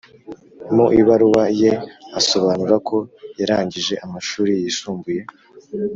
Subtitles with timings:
[0.75, 1.71] Mu ibaruwa ye
[2.19, 2.97] asobanura ko
[3.39, 5.21] yarangije amashuri yisumbuye